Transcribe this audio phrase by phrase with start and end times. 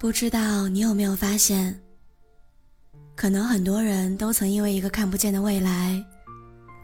[0.00, 1.78] 不知道你有没有发现，
[3.14, 6.02] 可能很多人都曾因为一个看不见的未来，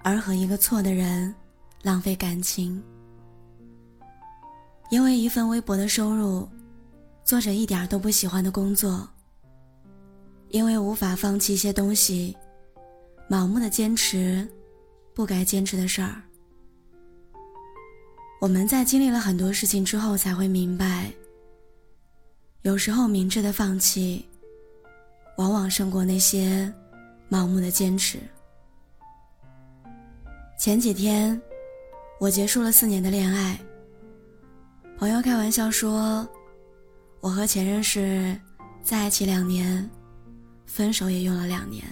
[0.04, 1.34] 而和一个错的人
[1.80, 2.80] 浪费感情。
[4.90, 6.46] 因为一份微薄的收入，
[7.24, 9.08] 做着一点都不喜欢的工作。
[10.50, 12.36] 因为无法放弃一些东西，
[13.30, 14.46] 盲目的坚持
[15.14, 16.20] 不该坚持的事儿。
[18.42, 21.10] 我们在经历了很多事情之后，才会明白。
[22.66, 24.26] 有时候，明智的放弃，
[25.36, 26.68] 往往胜过那些
[27.30, 28.18] 盲目的坚持。
[30.58, 31.40] 前几天，
[32.18, 33.56] 我结束了四年的恋爱。
[34.98, 36.28] 朋友开玩笑说，
[37.20, 38.36] 我和前任是
[38.82, 39.88] 在一起两年，
[40.66, 41.84] 分手也用了两年。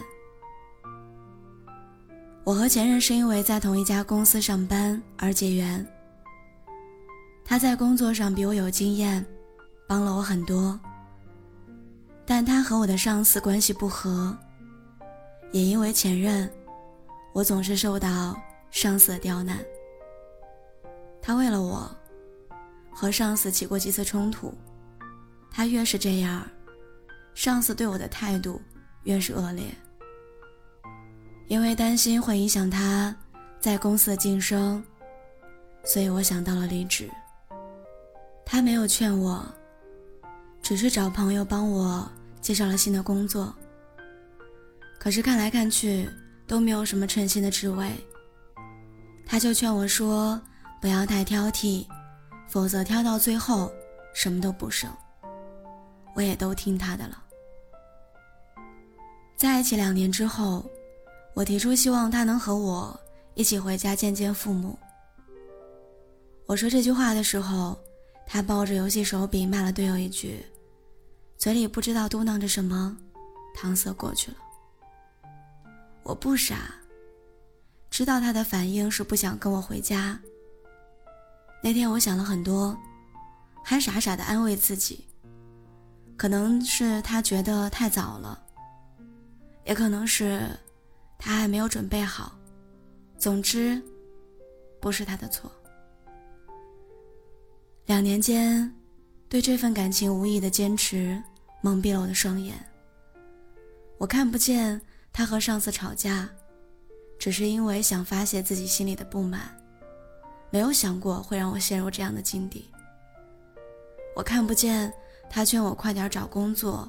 [2.42, 5.86] 我和前任是因为在同一家公司上班而结缘。
[7.44, 9.24] 他在工作上比我有经验。
[9.94, 10.76] 帮了我很多，
[12.26, 14.36] 但他和我的上司关系不和，
[15.52, 16.52] 也因为前任，
[17.32, 18.36] 我总是受到
[18.72, 19.64] 上司的刁难。
[21.22, 21.88] 他为了我，
[22.92, 24.52] 和上司起过几次冲突，
[25.48, 26.44] 他越是这样，
[27.32, 28.60] 上司对我的态度
[29.04, 29.66] 越是恶劣。
[31.46, 33.14] 因为担心会影响他
[33.60, 34.84] 在公司的晋升，
[35.84, 37.08] 所以我想到了离职。
[38.44, 39.46] 他没有劝我。
[40.64, 43.54] 只是找朋友帮我介绍了新的工作，
[44.98, 46.08] 可是看来看去
[46.46, 47.92] 都没有什么称心的职位。
[49.26, 50.40] 他就劝我说
[50.80, 51.86] ：“不要太挑剔，
[52.48, 53.70] 否则挑到最后
[54.14, 54.90] 什么都不剩。”
[56.16, 57.22] 我也都听他的了。
[59.36, 60.64] 在一起两年之后，
[61.34, 62.98] 我提出希望他能和我
[63.34, 64.78] 一起回家见见父母。
[66.46, 67.78] 我说这句话的时候，
[68.26, 70.42] 他抱着游戏手柄骂了队友一句。
[71.44, 72.96] 嘴里不知道嘟囔着什么，
[73.54, 74.38] 搪塞过去了。
[76.02, 76.74] 我不傻，
[77.90, 80.18] 知道他的反应是不想跟我回家。
[81.62, 82.74] 那天我想了很多，
[83.62, 85.04] 还傻傻的安慰自己，
[86.16, 88.42] 可能是他觉得太早了，
[89.66, 90.48] 也可能是
[91.18, 92.32] 他还没有准备好。
[93.18, 93.82] 总之，
[94.80, 95.52] 不是他的错。
[97.84, 98.74] 两年间。
[99.26, 101.20] 对这份感情无意的坚持，
[101.64, 102.54] 蒙蔽了我的双眼。
[103.96, 104.78] 我看不见
[105.10, 106.28] 他和上司吵架，
[107.18, 109.50] 只是因为想发泄自己心里的不满，
[110.50, 112.68] 没有想过会让我陷入这样的境地。
[114.14, 114.92] 我看不见
[115.30, 116.86] 他劝我快点找工作，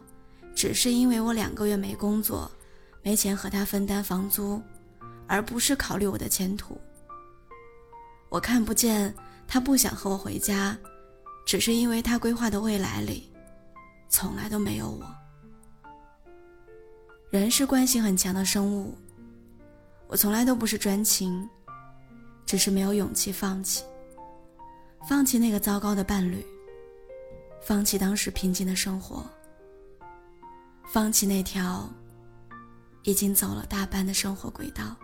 [0.54, 2.52] 只是因为我两个月没工作，
[3.02, 4.62] 没钱和他分担房租，
[5.26, 6.78] 而不是考虑我的前途。
[8.28, 9.16] 我看不见
[9.48, 10.78] 他不想和我回家。
[11.46, 13.32] 只是因为他规划的未来里，
[14.10, 15.06] 从来都没有我。
[17.30, 18.98] 人是惯性很强的生物，
[20.08, 21.48] 我从来都不是专情，
[22.46, 23.84] 只是没有勇气放弃，
[25.08, 26.46] 放弃那个糟糕的伴侣，
[27.62, 29.26] 放弃当时平静的生活，
[30.88, 31.90] 放弃那条
[33.04, 34.96] 已经走了大半的生活轨道。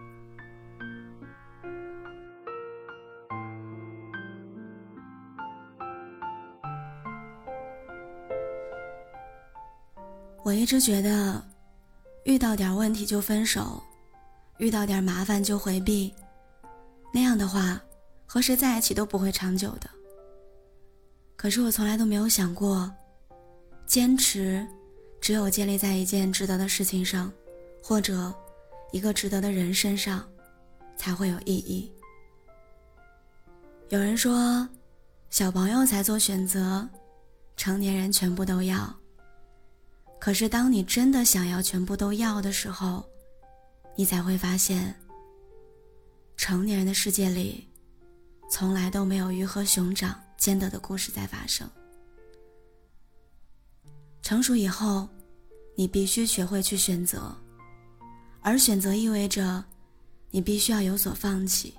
[10.52, 11.42] 我一直觉得，
[12.26, 13.82] 遇到点问题就分手，
[14.58, 16.14] 遇到点麻烦就回避，
[17.14, 17.82] 那样的话，
[18.26, 19.90] 和谁在一起都不会长久的。
[21.38, 22.94] 可是我从来都没有想过，
[23.86, 24.68] 坚持，
[25.22, 27.32] 只有建立在一件值得的事情上，
[27.82, 28.34] 或者
[28.92, 30.22] 一个值得的人身上，
[30.98, 31.90] 才会有意义。
[33.88, 34.68] 有人说，
[35.30, 36.86] 小朋友才做选择，
[37.56, 38.94] 成年人全部都要。
[40.22, 43.04] 可是，当你真的想要全部都要的时候，
[43.96, 44.96] 你才会发现，
[46.38, 47.68] 成年人的世界里，
[48.48, 51.68] 从来都没有鱼和熊掌兼得的故事在发生。
[54.22, 55.10] 成熟以后，
[55.76, 57.36] 你必须学会去选择，
[58.42, 59.66] 而选择意味着，
[60.30, 61.74] 你必须要有所放弃。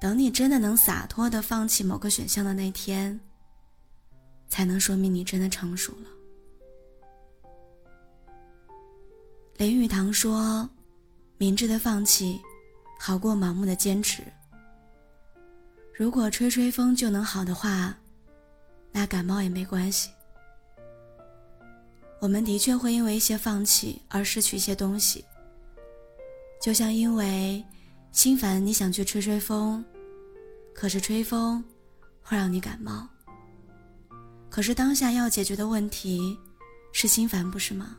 [0.00, 3.20] 等你真的能洒脱的放弃某个选项的那天，
[4.48, 6.08] 才能说明你真的成熟了。
[9.56, 10.68] 林语堂说
[11.38, 12.40] ：“明智的放弃，
[12.98, 14.20] 好过盲目的坚持。
[15.94, 17.96] 如果吹吹风就能好的话，
[18.90, 20.10] 那感冒也没关系。
[22.20, 25.24] 我们的确会因为一些放弃而失去一些东西，
[26.60, 27.64] 就像因为
[28.10, 29.84] 心烦你想去吹吹风，
[30.74, 31.62] 可是吹风
[32.20, 33.08] 会让你感冒。
[34.50, 36.36] 可是当下要解决的问题
[36.92, 37.96] 是心烦，不是吗？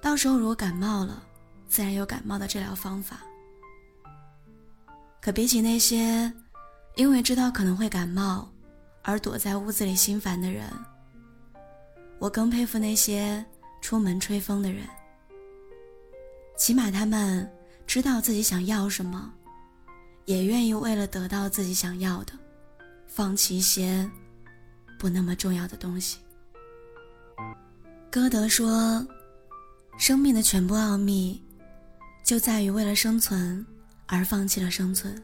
[0.00, 1.22] 到时候如果感冒了，
[1.68, 3.20] 自然有感冒的治疗方法。
[5.20, 6.32] 可比起那些
[6.96, 8.48] 因为知道可能会感冒
[9.02, 10.64] 而躲在屋子里心烦的人，
[12.18, 13.44] 我更佩服那些
[13.80, 14.86] 出门吹风的人。
[16.56, 17.50] 起码他们
[17.86, 19.32] 知道自己想要什么，
[20.24, 22.32] 也愿意为了得到自己想要的，
[23.06, 24.08] 放弃一些。
[24.98, 26.18] 不那么重要的东西。
[28.10, 29.06] 歌德说
[29.98, 31.42] ：“生命的全部奥秘，
[32.24, 33.66] 就在于为了生存
[34.06, 35.20] 而放弃了生存。”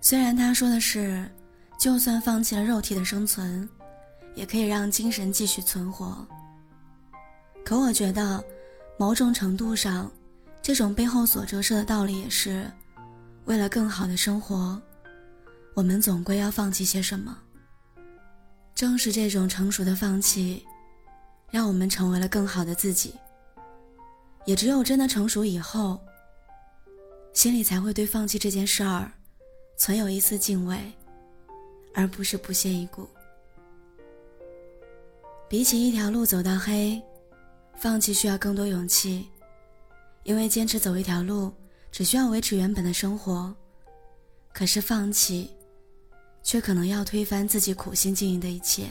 [0.00, 1.28] 虽然他说的是，
[1.78, 3.68] 就算放弃了肉体的生存，
[4.34, 6.26] 也可以让精神继续存活。
[7.64, 8.42] 可我觉得，
[8.98, 10.10] 某种程度上，
[10.62, 12.70] 这种背后所折射的道理也是，
[13.44, 14.80] 为了更好的生活，
[15.74, 17.36] 我们总归要放弃些什么。
[18.74, 20.64] 正是这种成熟的放弃，
[21.52, 23.14] 让我们成为了更好的自己。
[24.44, 26.00] 也只有真的成熟以后，
[27.32, 29.12] 心里才会对放弃这件事儿
[29.76, 30.76] 存有一丝敬畏，
[31.94, 33.06] 而不是不屑一顾。
[35.48, 37.00] 比起一条路走到黑，
[37.76, 39.28] 放弃需要更多勇气，
[40.24, 41.52] 因为坚持走一条路
[41.92, 43.54] 只需要维持原本的生活，
[44.52, 45.50] 可是放弃。
[46.44, 48.88] 却可能要推翻自己苦心经营的一切，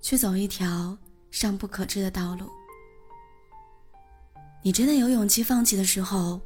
[0.00, 0.98] 去走一条
[1.34, 2.48] 尚不可知的道路。
[4.62, 6.40] 你真的有勇气放弃的时候，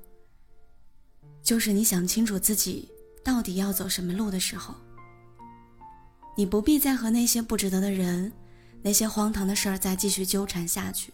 [1.43, 2.91] 就是你想清楚自己
[3.23, 4.75] 到底要走什么路的时候。
[6.35, 8.33] 你不必再和那些不值得的人、
[8.81, 11.13] 那些荒唐的事儿再继续纠缠下去，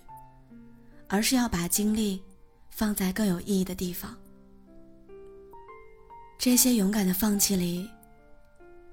[1.09, 2.23] 而是要把精力
[2.71, 4.17] 放在更有意义的地方。
[6.39, 7.91] 这些勇敢的放弃里。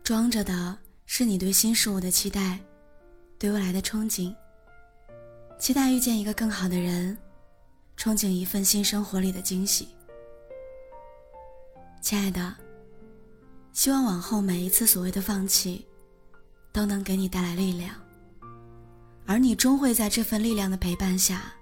[0.03, 0.75] 装着的
[1.05, 2.59] 是你对新事物的期待，
[3.37, 4.35] 对未来的憧憬。
[5.61, 7.15] 期待遇见一个更好的人，
[7.95, 9.89] 憧憬一份新生活里的惊喜。
[12.01, 12.55] 亲爱的，
[13.71, 15.85] 希望往后每一次所谓的放弃，
[16.73, 17.93] 都能给你带来力量，
[19.27, 21.53] 而你终会在这份力量的陪伴下，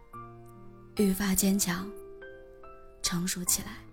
[0.96, 1.86] 愈发坚强，
[3.02, 3.89] 成熟起来。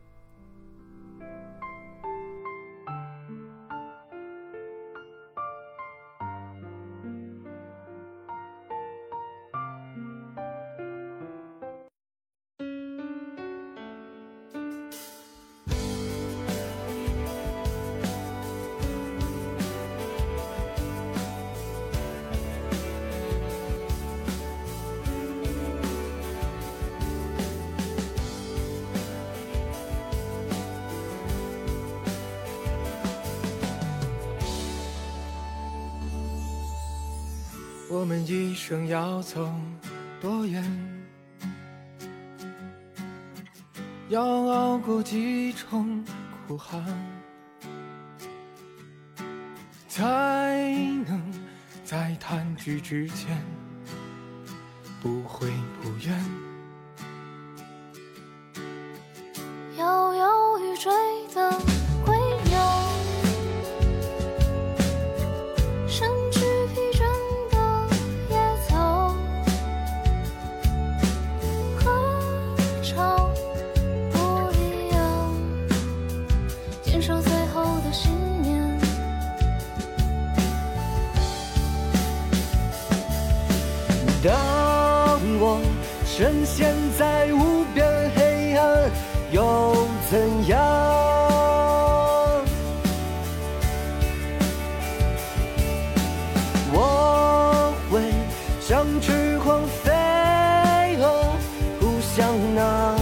[38.06, 39.52] 我们一生要走
[40.20, 40.62] 多远？
[44.08, 46.04] 要熬过几重
[46.46, 46.80] 苦寒，
[49.88, 50.56] 才
[51.04, 51.20] 能
[51.84, 53.42] 在弹指之间
[55.02, 55.50] 不悔
[55.82, 56.55] 不怨？
[84.26, 85.60] 当我
[86.04, 88.90] 深陷在无边黑暗，
[89.30, 90.58] 又怎样？
[96.72, 98.00] 我会
[98.60, 99.92] 像翅狂飞
[100.98, 101.04] 蛾，
[101.78, 102.95] 扑向那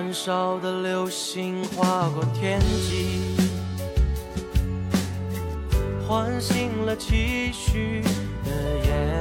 [0.00, 3.36] 燃烧的流星划过天际，
[6.08, 8.00] 唤醒了期许
[8.42, 8.50] 的
[8.86, 9.19] 眼。